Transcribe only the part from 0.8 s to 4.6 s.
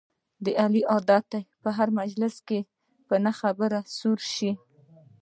عادت دی په هر مجلس کې په نه خبره سور شي.